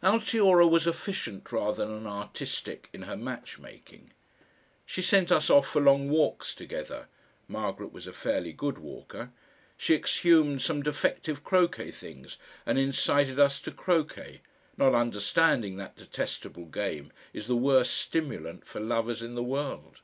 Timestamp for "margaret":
7.48-7.90